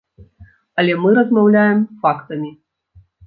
Але 0.83 0.95
мы 1.03 1.09
размаўляем 1.19 1.79
фактамі. 2.05 2.51